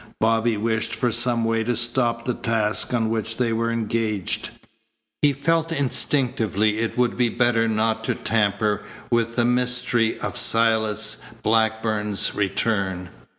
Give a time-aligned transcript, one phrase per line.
[0.19, 4.49] Bobby wished for some way to stop the task on which they were engaged.
[5.21, 11.17] He felt instinctively it would be better not to tamper with the mystery of Silas
[11.43, 13.09] Blackburn's return.